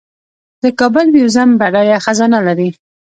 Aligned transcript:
د 0.63 0.63
کابل 0.79 1.05
میوزیم 1.15 1.49
بډایه 1.59 1.97
خزانه 2.05 2.39
لري 2.47 2.69